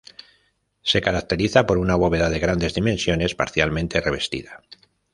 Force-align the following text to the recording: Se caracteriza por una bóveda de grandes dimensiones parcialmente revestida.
Se 0.81 0.99
caracteriza 0.99 1.67
por 1.67 1.77
una 1.77 1.95
bóveda 1.95 2.31
de 2.31 2.39
grandes 2.39 2.73
dimensiones 2.73 3.35
parcialmente 3.35 4.01
revestida. 4.01 4.63